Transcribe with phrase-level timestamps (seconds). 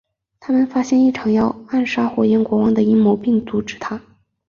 [0.39, 4.01] 他们发现一场要暗杀火焰国王的阴谋并阻止它。